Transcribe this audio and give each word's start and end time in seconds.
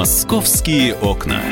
Московские 0.00 0.94
окна. 0.94 1.42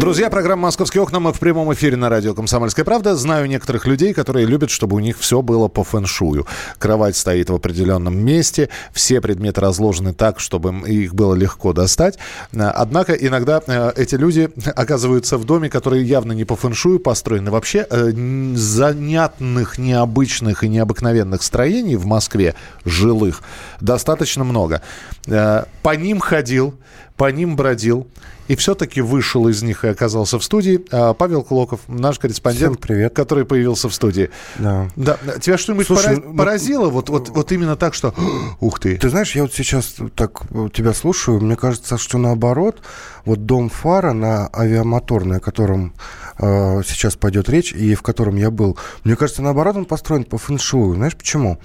Друзья, 0.00 0.30
программа 0.30 0.62
«Московские 0.62 1.02
окна». 1.02 1.20
Мы 1.20 1.34
в 1.34 1.38
прямом 1.38 1.74
эфире 1.74 1.94
на 1.94 2.08
радио 2.08 2.32
«Комсомольская 2.32 2.86
правда». 2.86 3.14
Знаю 3.16 3.46
некоторых 3.46 3.86
людей, 3.86 4.14
которые 4.14 4.46
любят, 4.46 4.70
чтобы 4.70 4.96
у 4.96 4.98
них 4.98 5.18
все 5.18 5.42
было 5.42 5.68
по 5.68 5.84
фэншую. 5.84 6.46
Кровать 6.78 7.16
стоит 7.16 7.50
в 7.50 7.54
определенном 7.54 8.16
месте, 8.16 8.70
все 8.94 9.20
предметы 9.20 9.60
разложены 9.60 10.14
так, 10.14 10.40
чтобы 10.40 10.88
их 10.88 11.14
было 11.14 11.34
легко 11.34 11.74
достать. 11.74 12.18
Однако 12.50 13.12
иногда 13.12 13.60
э, 13.66 13.92
эти 13.94 14.14
люди 14.14 14.48
оказываются 14.74 15.36
в 15.36 15.44
доме, 15.44 15.68
который 15.68 16.02
явно 16.02 16.32
не 16.32 16.46
по 16.46 16.56
фэншую 16.56 16.98
построены. 16.98 17.50
Вообще 17.50 17.86
э, 17.90 18.10
занятных, 18.54 19.76
необычных 19.76 20.64
и 20.64 20.70
необыкновенных 20.70 21.42
строений 21.42 21.96
в 21.96 22.06
Москве, 22.06 22.54
жилых, 22.86 23.42
достаточно 23.82 24.44
много. 24.44 24.80
Э, 25.26 25.64
по 25.82 25.94
ним 25.94 26.20
ходил, 26.20 26.74
по 27.20 27.30
ним 27.30 27.54
бродил 27.54 28.06
и 28.48 28.56
все-таки 28.56 29.02
вышел 29.02 29.46
из 29.46 29.62
них 29.62 29.84
и 29.84 29.88
оказался 29.88 30.38
в 30.38 30.42
студии. 30.42 30.82
А, 30.90 31.12
Павел 31.12 31.42
Клоков, 31.42 31.80
наш 31.86 32.18
корреспондент, 32.18 32.76
Всем 32.78 32.82
привет. 32.82 33.14
который 33.14 33.44
появился 33.44 33.90
в 33.90 33.94
студии. 33.94 34.30
Да. 34.58 34.88
Да. 34.96 35.18
Тебя 35.38 35.58
что-нибудь 35.58 35.86
Слушай, 35.86 36.16
пора- 36.16 36.28
ну- 36.28 36.36
поразило? 36.38 36.88
Вот, 36.88 37.10
вот, 37.10 37.28
вот 37.28 37.52
именно 37.52 37.76
так, 37.76 37.92
что 37.92 38.14
ух 38.58 38.80
ты. 38.80 38.96
Ты 38.96 39.10
знаешь, 39.10 39.36
я 39.36 39.42
вот 39.42 39.52
сейчас 39.52 39.96
так 40.14 40.44
э, 40.50 40.70
тебя 40.72 40.94
слушаю, 40.94 41.42
мне 41.42 41.56
кажется, 41.56 41.98
что 41.98 42.16
наоборот, 42.16 42.80
вот 43.26 43.44
дом 43.44 43.68
Фара 43.68 44.14
на 44.14 44.48
авиамоторной, 44.54 45.36
о 45.36 45.40
котором 45.40 45.92
э, 46.38 46.80
сейчас 46.86 47.16
пойдет 47.16 47.50
речь, 47.50 47.74
и 47.74 47.94
в 47.94 48.00
котором 48.00 48.36
я 48.36 48.50
был, 48.50 48.78
мне 49.04 49.14
кажется, 49.14 49.42
наоборот, 49.42 49.76
он 49.76 49.84
построен 49.84 50.24
по 50.24 50.38
фэншую. 50.38 50.94
Знаешь 50.94 51.18
почему? 51.18 51.60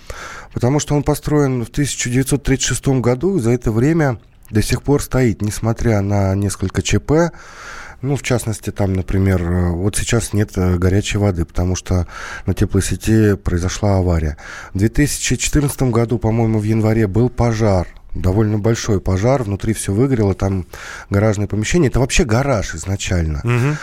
Потому 0.54 0.82
что 0.82 0.96
он 0.96 1.04
построен 1.04 1.64
в 1.64 1.70
1936 1.70 2.88
году, 3.00 3.38
и 3.38 3.40
за 3.40 3.52
это 3.52 3.72
время 3.72 4.20
до 4.50 4.62
сих 4.62 4.84
пор 4.84 5.02
стоит, 5.02 5.42
несмотря 5.42 6.02
на 6.02 6.36
несколько 6.36 6.82
ЧП, 6.82 7.32
ну, 8.02 8.16
в 8.16 8.22
частности, 8.22 8.72
там, 8.72 8.94
например, 8.94 9.42
э, 9.42 9.70
вот 9.72 9.96
сейчас 9.96 10.34
нет 10.34 10.52
э, 10.58 10.76
горячей 10.76 11.18
воды, 11.18 11.46
потому 11.46 11.76
что 11.76 12.08
на 12.46 12.54
теплосети 12.54 13.36
произошла 13.36 13.98
авария. 13.98 14.38
В 14.74 14.78
2014 14.78 15.84
году, 15.84 16.20
по-моему, 16.20 16.60
в 16.60 16.64
январе 16.64 17.08
был 17.08 17.30
пожар 17.30 17.88
довольно 18.16 18.58
большой 18.58 19.02
пожар, 19.02 19.44
внутри 19.44 19.74
все 19.74 19.92
выгорело, 19.92 20.34
там 20.34 20.66
гаражное 21.10 21.48
помещение. 21.48 21.90
Это 21.90 22.00
вообще 22.00 22.24
гараж 22.24 22.74
изначально. 22.74 23.42
А, 23.44 23.76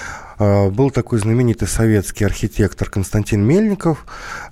Был 0.70 0.90
такой 0.90 1.18
знаменитый 1.18 1.68
советский 1.68 2.24
архитектор 2.24 2.88
Константин 2.88 3.42
Мельников, 3.42 4.06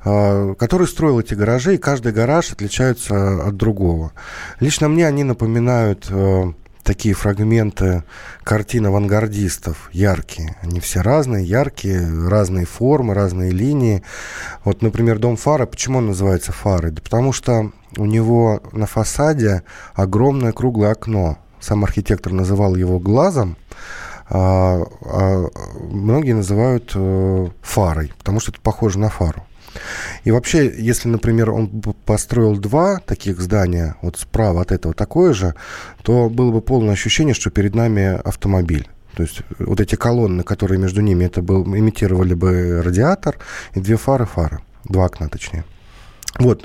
а, 0.05 0.55
который 0.55 0.87
строил 0.87 1.21
эти 1.21 1.35
гаражи, 1.35 1.75
и 1.75 1.79
каждый 1.79 2.13
гараж 2.13 2.53
отличается 2.53 3.47
от 3.47 3.57
другого. 3.57 4.13
Лично 4.61 4.89
мне 4.89 5.07
они 5.07 5.25
напоминают 5.25 6.11
такие 6.83 7.15
фрагменты 7.15 8.03
картин 8.43 8.87
авангардистов, 8.87 9.91
яркие. 9.93 10.57
Они 10.63 10.81
все 10.81 11.03
разные, 11.03 11.45
яркие, 11.45 12.01
разные 12.29 12.67
формы, 12.67 13.15
разные 13.15 13.51
линии. 13.53 14.03
Вот, 14.65 14.83
например, 14.83 15.19
дом 15.19 15.37
Фара, 15.37 15.67
почему 15.67 15.99
он 15.99 16.07
называется 16.07 16.53
Фарой? 16.53 16.91
Да 16.91 17.01
потому 17.03 17.33
что 17.33 17.71
у 17.97 18.07
него 18.07 18.61
на 18.73 18.87
фасаде 18.87 19.63
огромное 19.95 20.53
круглое 20.53 20.93
окно. 20.93 21.39
Сам 21.61 21.85
архитектор 21.85 22.33
называл 22.33 22.75
его 22.75 22.99
глазом, 22.99 23.57
а, 24.31 24.85
а 25.03 25.49
многие 25.91 26.33
называют 26.33 26.93
э, 26.95 27.49
фарой, 27.63 28.13
потому 28.19 28.41
что 28.41 28.53
это 28.53 28.61
похоже 28.61 28.99
на 28.99 29.09
фару. 29.09 29.45
И 30.25 30.31
вообще, 30.31 30.73
если, 30.79 31.09
например, 31.09 31.51
он 31.51 31.69
построил 32.05 32.57
два 32.57 32.99
таких 32.99 33.41
здания, 33.41 33.97
вот 34.03 34.17
справа 34.19 34.63
от 34.63 34.73
этого 34.73 34.95
такое 34.95 35.33
же, 35.33 35.55
то 36.03 36.29
было 36.29 36.53
бы 36.53 36.61
полное 36.61 36.95
ощущение, 36.95 37.35
что 37.35 37.51
перед 37.51 37.75
нами 37.75 38.21
автомобиль. 38.25 38.89
То 39.17 39.23
есть 39.23 39.43
вот 39.59 39.81
эти 39.81 39.97
колонны, 39.97 40.43
которые 40.43 40.79
между 40.79 41.01
ними, 41.01 41.25
это 41.25 41.43
был, 41.43 41.65
имитировали 41.65 42.35
бы 42.35 42.83
радиатор 42.83 43.37
и 43.75 43.81
две 43.81 43.97
фары 43.97 44.27
фары. 44.27 44.61
Два 44.85 45.07
окна, 45.07 45.29
точнее. 45.29 45.65
Вот. 46.39 46.65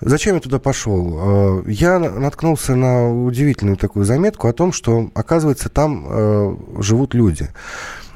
Зачем 0.00 0.34
я 0.36 0.40
туда 0.40 0.58
пошел? 0.58 1.60
Э, 1.60 1.62
Я 1.66 1.98
на- 1.98 2.10
наткнулся 2.18 2.74
на 2.74 3.10
удивительную 3.24 3.76
такую 3.76 4.04
заметку 4.04 4.48
о 4.48 4.52
том, 4.52 4.72
что, 4.72 5.10
оказывается, 5.14 5.68
там 5.68 6.06
э, 6.08 6.56
живут 6.78 7.14
люди. 7.14 7.48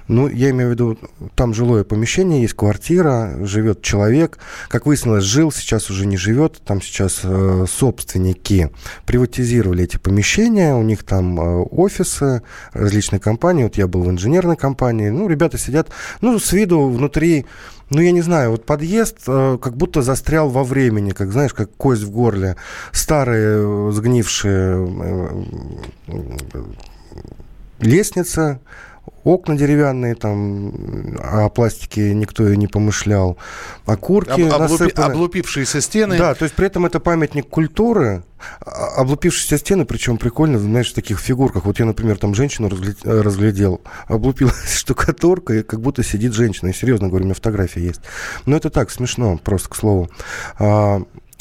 Ну, 0.09 0.29
я 0.29 0.51
имею 0.51 0.69
в 0.69 0.73
виду, 0.73 0.97
там 1.34 1.53
жилое 1.53 1.83
помещение, 1.83 2.43
есть 2.43 2.55
квартира, 2.55 3.39
живет 3.45 3.83
человек. 3.83 4.39
Как 4.69 4.87
выяснилось, 4.87 5.25
жил, 5.25 5.51
сейчас 5.51 5.91
уже 5.91 6.07
не 6.07 6.17
живет. 6.17 6.61
Там 6.65 6.81
сейчас 6.81 7.23
э, 7.25 7.65
собственники 7.69 8.71
приватизировали 9.05 9.83
эти 9.83 9.97
помещения. 9.97 10.75
У 10.77 10.83
них 10.84 11.03
там 11.03 11.41
э, 11.41 11.63
офисы, 11.73 12.43
различные 12.73 13.19
компании. 13.19 13.65
Вот 13.65 13.77
я 13.77 13.89
был 13.89 14.03
в 14.05 14.11
инженерной 14.11 14.57
компании. 14.57 15.09
Ну, 15.09 15.28
ребята 15.28 15.59
сидят, 15.59 15.89
ну, 16.21 16.39
с 16.39 16.53
виду 16.53 16.89
внутри 16.89 17.45
ну, 17.91 18.00
я 18.00 18.10
не 18.10 18.22
знаю, 18.22 18.50
вот 18.50 18.66
подъезд 18.66 19.19
э, 19.28 19.58
как 19.60 19.76
будто 19.76 20.02
застрял 20.02 20.48
во 20.48 20.64
времени, 20.64 21.10
как, 21.10 21.30
знаешь, 21.30 21.54
как 21.54 21.70
кость 21.76 22.02
в 22.02 22.10
горле. 22.10 22.56
Старые, 22.91 23.58
э, 23.58 23.91
сгнившие 23.92 24.88
э, 24.88 25.44
э, 26.08 26.64
лестница, 27.78 28.60
окна 29.26 29.56
деревянные, 29.56 30.14
там, 30.14 30.72
о 31.20 31.48
пластике 31.48 32.14
никто 32.14 32.48
и 32.48 32.56
не 32.56 32.69
помышлял. 32.69 33.37
Окурки 33.84 34.31
Об- 34.31 34.41
облупи- 34.41 34.59
насыпаны. 34.84 35.12
облупившиеся 35.12 35.81
стены. 35.81 36.16
Да, 36.16 36.34
то 36.34 36.44
есть 36.44 36.54
при 36.54 36.66
этом 36.69 36.87
это 36.87 37.00
памятник 37.00 37.48
культуры, 37.48 38.22
а- 38.65 39.00
облупившиеся 39.00 39.59
стены, 39.59 39.84
причем 39.84 40.16
прикольно, 40.16 40.59
знаешь, 40.60 40.92
в 40.92 40.94
таких 40.94 41.19
фигурках. 41.19 41.65
Вот 41.65 41.78
я, 41.81 41.86
например, 41.86 42.19
там 42.19 42.34
женщину 42.36 42.70
разглядел, 43.04 43.81
облупилась 44.06 44.72
штукатурка, 44.78 45.54
и 45.54 45.62
как 45.62 45.81
будто 45.81 46.04
сидит 46.04 46.32
женщина. 46.32 46.69
И 46.69 46.72
серьезно 46.72 47.09
говорю, 47.09 47.25
у 47.25 47.26
меня 47.26 47.34
фотография 47.34 47.81
есть. 47.82 48.00
Но 48.47 48.56
это 48.56 48.70
так, 48.70 48.91
смешно, 48.92 49.38
просто 49.42 49.69
к 49.70 49.75
слову. 49.76 50.09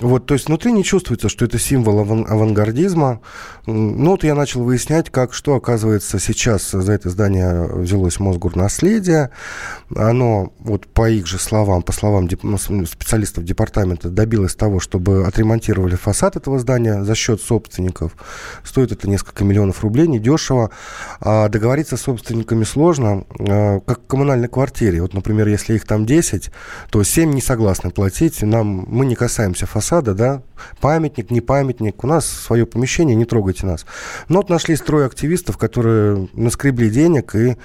Вот, 0.01 0.25
то 0.25 0.33
есть 0.33 0.47
внутри 0.47 0.73
не 0.73 0.83
чувствуется, 0.83 1.29
что 1.29 1.45
это 1.45 1.57
символ 1.57 2.01
аван- 2.01 2.27
авангардизма. 2.27 3.21
Ну, 3.65 4.11
вот 4.11 4.25
я 4.25 4.35
начал 4.35 4.61
выяснять, 4.61 5.09
как, 5.09 5.33
что, 5.33 5.55
оказывается, 5.55 6.19
сейчас 6.19 6.69
за 6.71 6.91
это 6.91 7.09
здание 7.09 7.63
взялось 7.63 8.19
Мосгорнаследие. 8.19 9.29
Оно, 9.95 10.51
вот 10.59 10.85
по 10.87 11.09
их 11.09 11.27
же 11.27 11.39
словам, 11.39 11.81
по 11.81 11.93
словам 11.93 12.27
ну, 12.43 12.57
специалистов 12.57 13.45
департамента, 13.45 14.09
добилось 14.09 14.53
того, 14.53 14.81
чтобы 14.81 15.25
отремонтировали 15.25 15.95
фасад 15.95 16.35
этого 16.35 16.59
здания 16.59 17.05
за 17.05 17.15
счет 17.15 17.41
собственников. 17.41 18.17
Стоит 18.65 18.91
это 18.91 19.09
несколько 19.09 19.45
миллионов 19.45 19.81
рублей, 19.81 20.09
недешево. 20.09 20.71
А 21.21 21.47
договориться 21.47 21.95
с 21.95 22.01
собственниками 22.01 22.65
сложно, 22.65 23.23
а, 23.39 23.79
как 23.79 24.01
в 24.01 24.07
коммунальной 24.07 24.49
квартире. 24.49 25.01
Вот, 25.01 25.13
например, 25.13 25.47
если 25.47 25.75
их 25.75 25.85
там 25.85 26.05
10, 26.05 26.51
то 26.89 27.01
7 27.01 27.31
не 27.31 27.41
согласны 27.41 27.91
платить. 27.91 28.41
Нам, 28.41 28.85
мы 28.89 29.05
не 29.05 29.15
касаемся 29.15 29.65
фасада, 29.65 29.84
да, 29.91 30.41
памятник, 30.81 31.31
не 31.31 31.41
памятник, 31.41 32.03
у 32.03 32.07
нас 32.07 32.27
свое 32.27 32.65
помещение, 32.65 33.15
не 33.15 33.25
трогайте 33.25 33.65
нас. 33.65 33.85
Но 34.29 34.37
вот 34.37 34.49
нашли 34.49 34.75
строй 34.75 35.05
активистов, 35.05 35.57
которые 35.57 36.27
наскребли 36.33 36.89
денег 36.89 37.35
и 37.35 37.57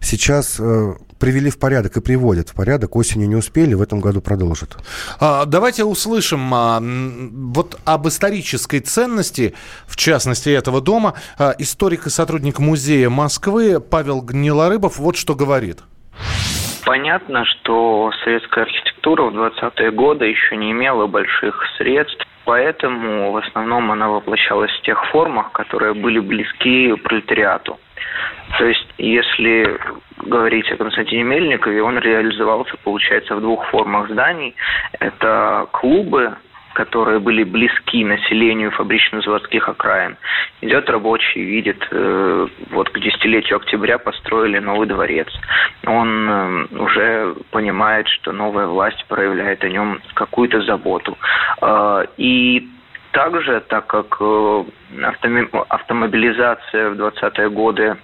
сейчас 0.00 0.56
э, 0.58 0.94
привели 1.18 1.50
в 1.50 1.58
порядок 1.58 1.96
и 1.96 2.00
приводят 2.00 2.48
в 2.48 2.54
порядок. 2.54 2.96
Осенью 2.96 3.28
не 3.28 3.36
успели, 3.36 3.74
в 3.74 3.82
этом 3.82 4.00
году 4.00 4.20
продолжат. 4.20 4.76
А, 5.20 5.44
давайте 5.44 5.84
услышим 5.84 6.52
а, 6.54 6.80
вот 6.80 7.78
об 7.84 8.08
исторической 8.08 8.80
ценности, 8.80 9.54
в 9.86 9.96
частности, 9.96 10.48
этого 10.50 10.80
дома. 10.80 11.14
А, 11.38 11.54
историк 11.58 12.06
и 12.06 12.10
сотрудник 12.10 12.58
музея 12.58 13.10
Москвы 13.10 13.80
Павел 13.80 14.20
Гнилорыбов 14.20 14.98
вот 14.98 15.16
что 15.16 15.34
говорит. 15.34 15.80
Понятно, 16.84 17.44
что 17.44 18.10
советская 18.24 18.64
архитектура 18.64 18.87
в 19.30 19.36
20-е 19.36 19.90
годы 19.90 20.26
еще 20.26 20.56
не 20.56 20.72
имела 20.72 21.06
больших 21.06 21.64
средств, 21.76 22.26
поэтому 22.44 23.32
в 23.32 23.36
основном 23.36 23.90
она 23.90 24.08
воплощалась 24.08 24.72
в 24.72 24.82
тех 24.82 25.04
формах, 25.06 25.52
которые 25.52 25.94
были 25.94 26.18
близки 26.18 26.94
пролетариату. 26.94 27.78
То 28.58 28.64
есть, 28.64 28.86
если 28.98 29.78
говорить 30.16 30.70
о 30.72 30.76
Константине 30.76 31.22
Мельникове, 31.22 31.82
он 31.82 31.98
реализовался, 31.98 32.76
получается, 32.82 33.36
в 33.36 33.40
двух 33.40 33.66
формах 33.66 34.10
зданий. 34.10 34.54
Это 34.98 35.66
клубы, 35.72 36.36
которые 36.78 37.18
были 37.18 37.42
близки 37.42 38.04
населению 38.04 38.70
фабрично-заводских 38.70 39.68
окраин. 39.68 40.16
Идет 40.60 40.88
рабочий, 40.88 41.42
видит, 41.42 41.84
э, 41.90 42.46
вот 42.70 42.90
к 42.90 43.00
десятилетию 43.00 43.56
октября 43.56 43.98
построили 43.98 44.60
новый 44.60 44.86
дворец. 44.86 45.26
Он 45.84 46.30
э, 46.30 46.66
уже 46.78 47.34
понимает, 47.50 48.06
что 48.06 48.30
новая 48.30 48.66
власть 48.66 49.04
проявляет 49.08 49.64
о 49.64 49.68
нем 49.68 50.00
какую-то 50.14 50.62
заботу. 50.62 51.18
Э, 51.60 52.04
и 52.16 52.68
также, 53.10 53.60
так 53.60 53.88
как 53.88 54.20
автомобилизация 55.68 56.90
в 56.90 57.00
20-е 57.00 57.50
годы 57.50 57.96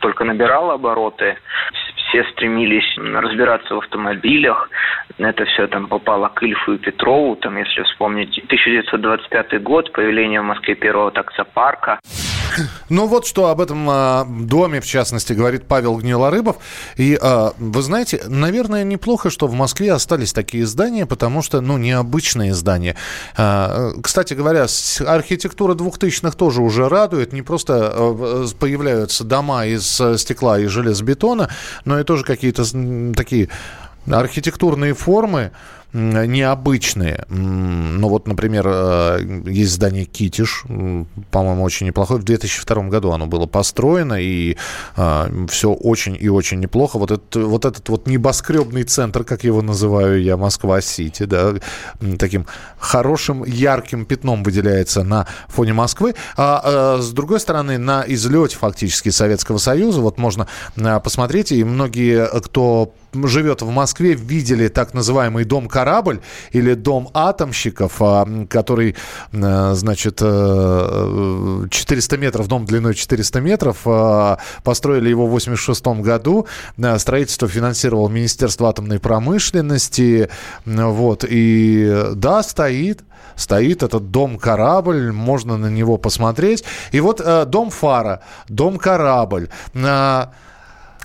только 0.00 0.24
набирала 0.24 0.74
обороты, 0.74 1.36
все 2.10 2.24
стремились 2.32 2.96
разбираться 2.96 3.74
в 3.74 3.78
автомобилях. 3.78 4.68
Это 5.18 5.44
все 5.44 5.66
там 5.66 5.86
попало 5.86 6.28
к 6.28 6.42
Ильфу 6.42 6.74
и 6.74 6.78
Петрову, 6.78 7.36
там, 7.36 7.56
если 7.56 7.82
вспомнить, 7.82 8.38
1925 8.44 9.62
год, 9.62 9.92
появление 9.92 10.40
в 10.40 10.44
Москве 10.44 10.74
первого 10.74 11.10
таксопарка. 11.10 12.00
Ну 12.88 13.06
вот 13.06 13.26
что 13.26 13.48
об 13.48 13.60
этом 13.60 13.88
э, 13.88 14.24
доме, 14.46 14.80
в 14.80 14.86
частности, 14.86 15.32
говорит 15.32 15.66
Павел 15.66 15.96
Гнилорыбов. 15.98 16.56
И 16.96 17.18
э, 17.20 17.50
вы 17.58 17.82
знаете, 17.82 18.22
наверное, 18.26 18.84
неплохо, 18.84 19.30
что 19.30 19.46
в 19.46 19.54
Москве 19.54 19.92
остались 19.92 20.32
такие 20.32 20.66
здания, 20.66 21.06
потому 21.06 21.42
что, 21.42 21.60
ну, 21.60 21.78
необычные 21.78 22.54
здания. 22.54 22.96
Э, 23.36 23.92
кстати 24.02 24.34
говоря, 24.34 24.66
архитектура 25.06 25.74
двухтысячных 25.74 26.34
тоже 26.34 26.62
уже 26.62 26.88
радует. 26.88 27.32
Не 27.32 27.42
просто 27.42 27.92
э, 27.94 28.46
появляются 28.58 29.24
дома 29.24 29.66
из 29.66 30.00
стекла 30.18 30.58
и 30.58 30.66
железобетона, 30.66 31.50
но 31.84 32.00
и 32.00 32.04
тоже 32.04 32.24
какие-то 32.24 32.64
такие 33.14 33.48
архитектурные 34.06 34.94
формы, 34.94 35.52
необычные. 35.92 37.24
Ну 37.28 38.08
вот, 38.08 38.28
например, 38.28 38.64
э, 38.66 39.42
есть 39.46 39.72
здание 39.72 40.04
Китиш, 40.04 40.64
по-моему, 41.30 41.62
очень 41.62 41.86
неплохое. 41.86 42.20
В 42.20 42.24
2002 42.24 42.84
году 42.84 43.10
оно 43.10 43.26
было 43.26 43.46
построено, 43.46 44.14
и 44.14 44.56
э, 44.96 45.46
все 45.48 45.72
очень 45.72 46.16
и 46.18 46.28
очень 46.28 46.60
неплохо. 46.60 46.98
Вот 46.98 47.10
этот, 47.10 47.36
вот 47.36 47.64
этот 47.64 47.88
вот 47.88 48.06
небоскребный 48.06 48.84
центр, 48.84 49.24
как 49.24 49.44
его 49.44 49.62
называю 49.62 50.22
я, 50.22 50.36
Москва-Сити, 50.36 51.24
да, 51.24 51.54
таким 52.18 52.46
хорошим, 52.78 53.44
ярким 53.44 54.04
пятном 54.04 54.42
выделяется 54.42 55.02
на 55.02 55.26
фоне 55.48 55.72
Москвы. 55.72 56.14
А 56.36 56.98
э, 56.98 57.02
с 57.02 57.10
другой 57.10 57.40
стороны, 57.40 57.78
на 57.78 58.04
излете 58.06 58.56
фактически 58.56 59.08
Советского 59.08 59.58
Союза, 59.58 60.00
вот 60.00 60.18
можно 60.18 60.46
посмотреть, 61.02 61.52
и 61.52 61.64
многие, 61.64 62.26
кто 62.40 62.92
живет 63.12 63.62
в 63.62 63.70
Москве, 63.70 64.14
видели 64.14 64.68
так 64.68 64.94
называемый 64.94 65.44
дом 65.44 65.68
корабль 65.80 66.20
или 66.52 66.74
дом 66.74 67.08
атомщиков, 67.14 67.96
а, 68.00 68.26
который, 68.48 68.96
э, 69.32 69.72
значит, 69.74 70.18
400 70.18 72.16
э, 72.16 72.18
метров, 72.18 72.48
дом 72.48 72.64
длиной 72.64 72.94
400 72.94 73.40
метров. 73.40 73.78
А, 73.86 74.38
построили 74.62 75.08
его 75.08 75.26
в 75.26 75.30
86 75.30 76.02
году. 76.02 76.46
Э, 76.76 76.98
строительство 76.98 77.48
финансировало 77.48 78.08
Министерство 78.08 78.68
атомной 78.68 78.98
промышленности. 78.98 80.28
Вот. 80.66 81.24
И 81.28 82.04
да, 82.14 82.42
стоит 82.42 83.00
стоит 83.36 83.82
этот 83.82 84.10
дом-корабль, 84.10 85.12
можно 85.12 85.56
на 85.56 85.68
него 85.68 85.96
посмотреть. 85.96 86.64
И 86.92 87.00
вот 87.00 87.22
дом 87.48 87.70
Фара, 87.70 88.20
дом-корабль. 88.48 89.48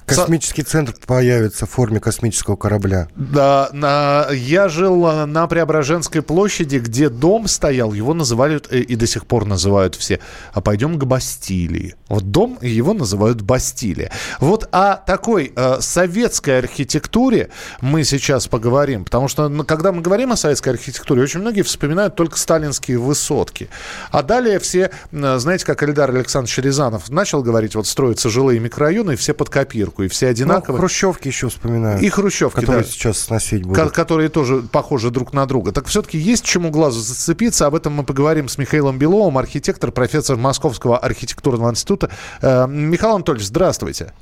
Космический 0.05 0.63
центр 0.63 0.93
появится 1.05 1.65
в 1.65 1.71
форме 1.71 1.99
космического 1.99 2.55
корабля. 2.55 3.07
Да, 3.15 3.69
на, 3.73 4.27
я 4.31 4.69
жил 4.69 5.07
э, 5.07 5.25
на 5.25 5.47
Преображенской 5.47 6.21
площади, 6.21 6.77
где 6.77 7.09
дом 7.09 7.47
стоял, 7.47 7.93
его 7.93 8.13
называли 8.13 8.61
э, 8.69 8.79
и 8.79 8.95
до 8.95 9.07
сих 9.07 9.25
пор 9.25 9.45
называют 9.45 9.95
все, 9.95 10.19
а 10.53 10.61
пойдем 10.61 10.99
к 10.99 11.05
Бастилии. 11.05 11.95
Вот 12.07 12.29
дом, 12.31 12.59
его 12.61 12.93
называют 12.93 13.41
Бастилия. 13.41 14.11
Вот 14.39 14.67
о 14.71 14.95
такой 14.95 15.51
э, 15.55 15.77
советской 15.79 16.59
архитектуре 16.59 17.49
мы 17.81 18.03
сейчас 18.03 18.47
поговорим, 18.47 19.05
потому 19.05 19.27
что 19.27 19.49
ну, 19.49 19.63
когда 19.63 19.91
мы 19.91 20.01
говорим 20.01 20.31
о 20.31 20.37
советской 20.37 20.69
архитектуре, 20.69 21.23
очень 21.23 21.39
многие 21.39 21.63
вспоминают 21.63 22.15
только 22.15 22.37
сталинские 22.37 22.99
высотки. 22.99 23.69
А 24.11 24.21
далее 24.21 24.59
все, 24.59 24.91
э, 25.11 25.37
знаете, 25.39 25.65
как 25.65 25.81
Эльдар 25.81 26.11
Александрович 26.11 26.57
Рязанов 26.59 27.09
начал 27.09 27.41
говорить, 27.41 27.73
вот 27.75 27.87
строятся 27.87 28.29
жилые 28.29 28.59
микрорайоны, 28.59 29.13
и 29.13 29.15
все 29.15 29.33
под 29.33 29.49
копирку 29.49 29.94
и 30.03 30.07
все 30.07 30.27
одинаковые. 30.27 30.75
Ну, 30.75 30.80
хрущевки 30.80 31.27
еще 31.27 31.50
вспоминают. 31.50 32.01
И 32.01 32.09
хрущевки, 32.09 32.59
Которые 32.59 32.83
да, 32.83 32.89
сейчас 32.89 33.19
сносить 33.19 33.63
будут. 33.63 33.92
Которые 33.92 34.30
тоже 34.30 34.62
похожи 34.62 35.09
друг 35.09 35.33
на 35.33 35.45
друга. 35.45 35.71
Так 35.71 35.88
все-таки 35.88 36.18
есть 36.18 36.44
чему 36.45 36.69
глазу 36.69 37.00
зацепиться. 37.00 37.68
Об 37.68 37.75
этом 37.75 37.94
мы 37.94 38.03
поговорим 38.03 38.47
с 38.47 38.57
Михаилом 38.57 38.97
Беловым, 38.97 39.38
архитектор, 39.38 39.92
профессор 39.92 40.38
Московского 40.38 40.97
архитектурного 40.97 41.71
института. 41.71 42.12
Э, 42.42 42.68
Михаил 42.68 43.15
Анатольевич, 43.15 43.47
здравствуйте. 43.47 44.13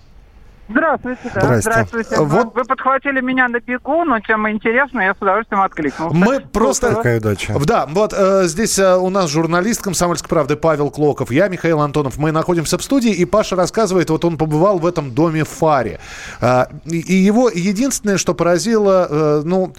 Здравствуйте, 0.70 1.20
да. 1.24 1.42
Здравствуйте. 1.42 1.62
Здравствуйте. 1.62 2.22
Вот. 2.22 2.56
Вы 2.56 2.64
подхватили 2.64 3.20
меня 3.20 3.50
на 3.50 3.60
бегу, 3.60 4.06
но 4.06 4.20
тема 4.22 4.52
интересная, 4.52 5.08
я 5.08 5.14
с 5.14 5.18
удовольствием 5.22 5.62
откликнулся. 5.62 6.16
Мы 6.16 6.40
просто... 6.40 6.96
Какая 6.96 7.20
удача. 7.20 7.54
Да, 7.66 7.86
вот 7.90 8.14
э, 8.16 8.44
здесь 8.46 8.80
э, 8.80 8.96
у 8.96 9.10
нас 9.10 9.30
журналист 9.30 9.82
«Комсомольской 9.82 10.30
правды» 10.30 10.56
Павел 10.56 10.90
Клоков, 10.90 11.32
я 11.32 11.50
Михаил 11.50 11.82
Антонов. 11.82 12.18
Мы 12.18 12.32
находимся 12.32 12.78
в 12.78 12.84
студии, 12.84 13.12
и 13.12 13.26
Паша 13.26 13.58
рассказывает, 13.58 14.10
вот 14.10 14.24
он 14.24 14.38
побывал 14.38 14.80
в 14.80 14.86
этом 14.86 15.12
доме 15.12 15.44
в 15.44 15.50
Фаре. 15.50 16.00
Э, 16.40 16.66
и 16.86 17.14
его 17.14 17.50
единственное, 17.50 18.18
что 18.18 18.34
поразило, 18.34 19.08
э, 19.10 19.42
ну, 19.44 19.74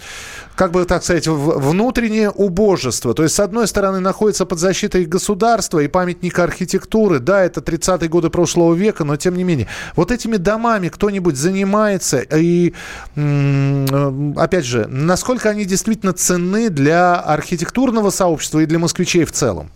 как 0.55 0.71
бы 0.71 0.85
так 0.85 1.03
сказать, 1.03 1.27
внутреннее 1.27 2.29
убожество. 2.29 3.13
То 3.13 3.23
есть, 3.23 3.35
с 3.35 3.39
одной 3.39 3.67
стороны, 3.67 3.99
находится 3.99 4.45
под 4.45 4.59
защитой 4.59 5.05
государства 5.05 5.79
и 5.79 5.87
памятник 5.87 6.37
архитектуры. 6.39 7.19
Да, 7.19 7.43
это 7.43 7.59
30-е 7.59 8.07
годы 8.07 8.29
прошлого 8.29 8.73
века, 8.73 9.03
но 9.03 9.17
тем 9.17 9.35
не 9.35 9.43
менее. 9.43 9.67
Вот 9.95 10.11
этими 10.11 10.37
домами 10.37 10.74
кто-нибудь 10.89 11.35
занимается? 11.35 12.19
И, 12.19 12.73
опять 13.15 14.65
же, 14.65 14.87
насколько 14.87 15.49
они 15.49 15.65
действительно 15.65 16.13
ценны 16.13 16.69
для 16.69 17.15
архитектурного 17.15 18.09
сообщества 18.09 18.59
и 18.59 18.65
для 18.65 18.79
москвичей 18.79 19.25
в 19.25 19.31
целом? 19.31 19.69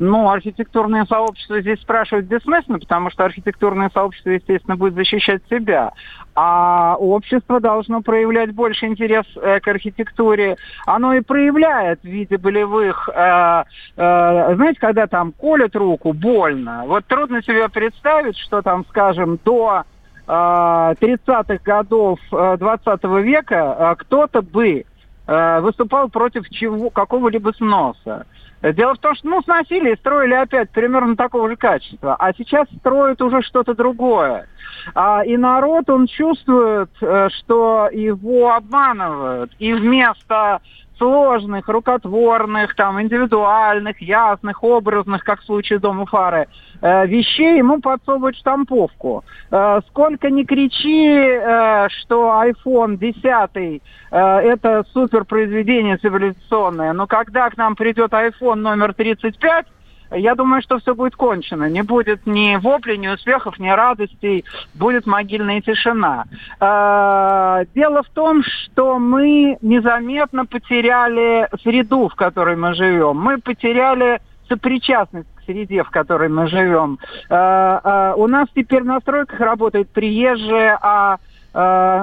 Ну, 0.00 0.28
архитектурное 0.28 1.06
сообщество 1.06 1.60
здесь 1.60 1.80
спрашивать 1.80 2.26
бессмысленно, 2.26 2.80
потому 2.80 3.10
что 3.10 3.24
архитектурное 3.24 3.90
сообщество, 3.94 4.30
естественно, 4.30 4.76
будет 4.76 4.94
защищать 4.94 5.40
себя. 5.48 5.92
А 6.36 6.96
общество 6.98 7.60
должно 7.60 8.02
проявлять 8.02 8.52
больше 8.52 8.86
интерес 8.86 9.24
э, 9.36 9.60
к 9.60 9.68
архитектуре. 9.68 10.56
Оно 10.84 11.14
и 11.14 11.20
проявляет 11.20 12.00
в 12.00 12.06
виде 12.06 12.36
болевых... 12.38 13.08
Э, 13.14 13.62
э, 13.96 14.54
знаете, 14.56 14.80
когда 14.80 15.06
там 15.06 15.30
колят 15.32 15.76
руку, 15.76 16.12
больно. 16.12 16.84
Вот 16.86 17.06
трудно 17.06 17.40
себе 17.42 17.68
представить, 17.68 18.36
что 18.38 18.62
там, 18.62 18.84
скажем, 18.88 19.38
до 19.44 19.84
30-х 20.26 21.58
годов 21.62 22.18
20 22.30 23.04
века 23.22 23.94
кто-то 23.98 24.40
бы 24.40 24.86
выступал 25.26 26.08
против 26.08 26.48
чего, 26.48 26.88
какого-либо 26.88 27.52
сноса. 27.54 28.24
Дело 28.72 28.94
в 28.94 28.98
том, 28.98 29.14
что 29.14 29.28
ну, 29.28 29.42
сносили 29.42 29.92
и 29.92 29.96
строили 29.96 30.32
опять 30.32 30.70
примерно 30.70 31.16
такого 31.16 31.50
же 31.50 31.56
качества, 31.56 32.16
а 32.18 32.32
сейчас 32.32 32.66
строят 32.78 33.20
уже 33.20 33.42
что-то 33.42 33.74
другое. 33.74 34.46
А, 34.94 35.22
и 35.24 35.36
народ, 35.36 35.90
он 35.90 36.06
чувствует, 36.06 36.90
э, 37.00 37.28
что 37.38 37.90
его 37.92 38.54
обманывают. 38.54 39.52
И 39.58 39.72
вместо 39.72 40.60
сложных, 40.98 41.68
рукотворных, 41.68 42.74
там, 42.74 43.00
индивидуальных, 43.00 44.00
ясных, 44.00 44.62
образных, 44.62 45.24
как 45.24 45.40
в 45.40 45.44
случае 45.44 45.78
дома 45.78 46.06
Фары, 46.06 46.48
э, 46.80 47.06
вещей 47.06 47.58
ему 47.58 47.80
подсовывают 47.80 48.36
штамповку. 48.36 49.24
Э, 49.50 49.80
сколько 49.88 50.30
ни 50.30 50.44
кричи, 50.44 51.08
э, 51.08 51.88
что 52.00 52.42
iPhone 52.44 52.96
10 52.96 53.82
э, 54.10 54.18
это 54.18 54.84
суперпроизведение 54.92 55.96
цивилизационное, 55.96 56.92
но 56.92 57.06
когда 57.06 57.50
к 57.50 57.56
нам 57.56 57.76
придет 57.76 58.12
iPhone 58.12 58.56
номер 58.56 58.94
35, 58.94 59.66
я 60.16 60.34
думаю, 60.34 60.62
что 60.62 60.78
все 60.78 60.94
будет 60.94 61.16
кончено. 61.16 61.68
Не 61.68 61.82
будет 61.82 62.26
ни 62.26 62.56
воплей, 62.56 62.98
ни 62.98 63.08
успехов, 63.08 63.58
ни 63.58 63.68
радостей. 63.68 64.44
Будет 64.74 65.06
могильная 65.06 65.60
тишина. 65.60 66.24
Э, 66.60 67.64
дело 67.74 68.02
в 68.02 68.08
том, 68.10 68.42
что 68.42 68.98
мы 68.98 69.58
незаметно 69.62 70.46
потеряли 70.46 71.48
среду, 71.62 72.08
в 72.08 72.14
которой 72.14 72.56
мы 72.56 72.74
живем. 72.74 73.16
Мы 73.16 73.38
потеряли 73.38 74.20
сопричастность 74.48 75.28
к 75.36 75.44
среде, 75.44 75.82
в 75.82 75.90
которой 75.90 76.28
мы 76.28 76.46
живем. 76.48 76.98
Э, 77.30 77.80
э, 77.82 78.14
у 78.16 78.26
нас 78.26 78.48
теперь 78.54 78.82
на 78.82 79.00
стройках 79.00 79.40
работают 79.40 79.88
приезжие, 79.90 80.78
а 80.80 81.18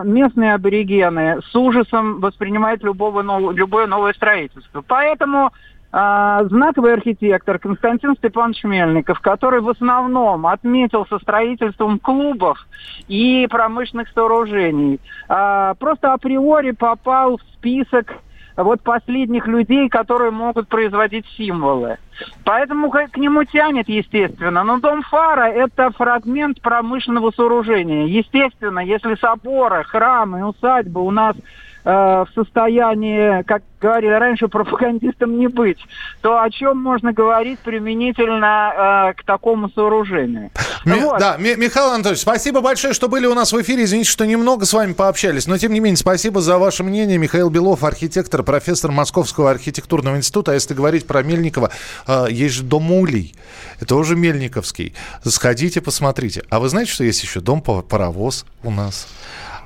местные 0.06 0.54
аборигены 0.54 1.42
с 1.42 1.54
ужасом 1.54 2.22
воспринимают 2.22 2.84
любого, 2.84 3.52
любое 3.52 3.86
новое 3.86 4.14
строительство. 4.14 4.82
Поэтому 4.88 5.48
а, 5.48 5.52
знаковый 5.92 6.94
архитектор 6.94 7.60
Константин 7.60 8.16
Степанович 8.16 8.64
Мельников, 8.64 9.20
который 9.20 9.60
в 9.60 9.70
основном 9.70 10.48
отметился 10.48 11.20
строительством 11.20 12.00
клубов 12.00 12.66
и 13.10 13.46
промышленных 13.50 14.08
сооружений, 14.14 15.02
а, 15.28 15.74
просто 15.76 16.14
априори 16.14 16.72
попал 16.72 17.38
в 17.38 17.42
список 17.58 18.14
вот 18.56 18.82
последних 18.82 19.48
людей, 19.48 19.90
которые 19.90 20.32
могут 20.32 20.68
производить 20.68 21.26
символы. 21.38 21.98
Поэтому 22.44 22.90
к 22.90 23.18
нему 23.18 23.44
тянет, 23.46 23.90
естественно. 23.90 24.64
Но 24.64 24.80
дом 24.80 25.02
Фара– 25.04 25.46
это 25.52 25.92
фрагмент 25.92 26.62
промышленного 26.62 27.32
сооружения. 27.32 28.06
Естественно, 28.06 28.80
если 28.80 29.16
соборы, 29.16 29.84
храмы, 29.84 30.46
усадьбы 30.46 31.02
у 31.02 31.12
нас 31.12 31.36
в 31.84 32.28
состоянии, 32.36 33.44
как 33.44 33.64
говорили 33.82 34.14
раньше, 34.14 34.48
пропагандистом 34.48 35.40
не 35.40 35.48
быть, 35.48 35.80
то 36.22 36.42
о 36.42 36.50
чем 36.50 36.78
можно 36.78 37.12
говорить 37.12 37.60
применительно 37.60 39.10
э, 39.10 39.14
к 39.20 39.26
такому 39.26 39.70
сооружению? 39.70 40.52
Ми- 40.86 41.00
вот. 41.00 41.20
Да, 41.20 41.38
Михаил 41.38 41.88
Анатольевич, 41.88 42.22
спасибо 42.22 42.62
большое, 42.62 42.94
что 42.94 43.10
были 43.10 43.26
у 43.26 43.34
нас 43.34 43.52
в 43.52 43.62
эфире. 43.62 43.84
Извините, 43.84 44.10
что 44.10 44.26
немного 44.26 44.66
с 44.66 44.74
вами 44.74 44.94
пообщались, 44.94 45.48
но 45.48 45.58
тем 45.58 45.74
не 45.74 45.80
менее, 45.80 45.98
спасибо 45.98 46.42
за 46.42 46.58
ваше 46.58 46.84
мнение. 46.84 47.18
Михаил 47.18 47.50
Белов, 47.50 47.84
архитектор, 47.84 48.44
профессор 48.44 48.92
Московского 48.92 49.50
архитектурного 49.50 50.18
института. 50.18 50.52
А 50.52 50.54
если 50.54 50.74
говорить 50.74 51.08
про 51.08 51.24
Мельникова, 51.24 51.72
э, 52.08 52.28
есть 52.30 52.56
же 52.56 52.64
дом 52.64 52.92
Улей. 52.92 53.34
Это 53.80 53.96
уже 53.96 54.16
Мельниковский. 54.16 54.94
Сходите, 55.26 55.82
посмотрите. 55.82 56.44
А 56.50 56.60
вы 56.60 56.70
знаете, 56.70 56.92
что 56.92 57.04
есть 57.04 57.24
еще 57.24 57.40
дом-паровоз 57.40 58.46
у 58.64 58.70
нас? 58.70 59.08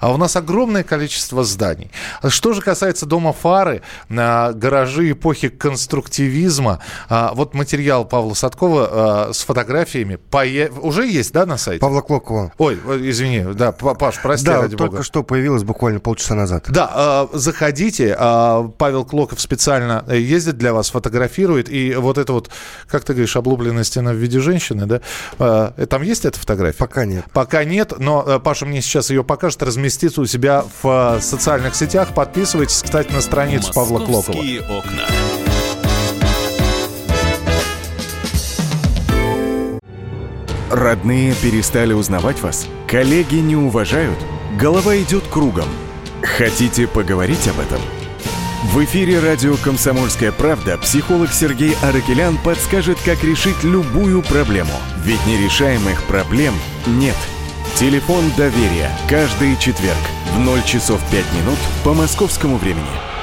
А 0.06 0.12
у 0.12 0.18
нас 0.18 0.36
огромное 0.36 0.84
количество 0.84 1.44
зданий. 1.44 1.90
Что 2.28 2.54
же 2.54 2.62
касается 2.62 3.08
дома 3.08 3.34
Фары, 3.34 3.82
а, 4.16 4.54
гаражи 4.54 5.10
эпохи 5.10 5.50
конструктивизма, 5.50 6.80
а, 7.10 7.32
вот 7.34 7.56
материал 7.56 8.06
Павла 8.06 8.36
Садкова 8.36 8.90
а, 8.92 9.34
с 9.34 9.42
фотографиями 9.42 10.20
уже 10.80 11.08
есть, 11.08 11.34
да, 11.34 11.48
на 11.48 11.58
сайте? 11.58 11.80
Павла 11.80 12.02
Клокова. 12.02 12.54
Ой, 12.60 12.80
извини, 13.10 13.46
да, 13.56 13.72
Паш, 13.72 14.22
прости, 14.22 14.46
да, 14.46 14.62
ради 14.62 14.78
только 14.78 14.92
бога. 14.98 15.04
что 15.04 15.24
появилось 15.24 15.64
буквально 15.64 16.00
полчаса 16.00 16.36
назад. 16.36 16.66
Да, 16.68 17.28
заходите, 17.34 18.16
Павел 18.78 19.06
Клоков 19.06 19.42
специально 19.42 20.06
ездит 20.08 20.60
для 20.60 20.72
вас, 20.72 20.92
фотографирует, 20.92 21.68
и 21.68 21.96
вот 21.96 22.20
это 22.20 22.32
вот, 22.32 22.52
как 22.88 23.06
ты 23.06 23.14
говоришь, 23.14 23.36
облупленная 23.36 23.84
стена 23.84 24.12
в 24.12 24.18
виде 24.18 24.40
женщины, 24.40 24.86
да? 24.86 25.72
Там 25.88 26.04
есть 26.04 26.26
эта 26.26 26.38
фотография? 26.38 26.78
Пока 26.78 27.06
нет. 27.06 27.26
Пока 27.34 27.64
нет, 27.64 27.94
но 27.98 28.40
Паша 28.40 28.68
мне 28.68 28.84
сейчас 28.84 29.10
ее 29.10 29.24
покажет, 29.24 29.64
разместит 29.64 29.95
разместится 29.96 30.22
у 30.22 30.26
себя 30.26 30.66
в 30.82 31.16
э, 31.18 31.22
социальных 31.22 31.76
сетях. 31.76 32.14
Подписывайтесь, 32.14 32.82
кстати, 32.82 33.12
на 33.12 33.22
страницу 33.22 33.72
Павла 33.74 34.00
Клокова. 34.00 34.38
окна. 34.70 35.06
Родные 40.70 41.34
перестали 41.36 41.94
узнавать 41.94 42.42
вас? 42.42 42.68
Коллеги 42.88 43.36
не 43.36 43.56
уважают? 43.56 44.18
Голова 44.60 44.98
идет 44.98 45.24
кругом. 45.28 45.68
Хотите 46.22 46.88
поговорить 46.88 47.48
об 47.48 47.60
этом? 47.60 47.80
В 48.74 48.84
эфире 48.84 49.20
радио 49.20 49.56
«Комсомольская 49.64 50.32
правда» 50.32 50.78
психолог 50.78 51.32
Сергей 51.32 51.76
Аракелян 51.84 52.38
подскажет, 52.44 52.98
как 53.06 53.24
решить 53.24 53.64
любую 53.64 54.24
проблему. 54.24 54.74
Ведь 55.06 55.26
нерешаемых 55.28 56.04
проблем 56.04 56.54
нет– 56.88 57.16
Телефон 57.76 58.32
доверия. 58.38 58.90
Каждый 59.10 59.58
четверг 59.58 59.98
в 60.34 60.40
0 60.40 60.64
часов 60.64 61.02
5 61.12 61.26
минут 61.34 61.60
по 61.84 61.94
московскому 61.94 62.56
времени. 62.56 63.15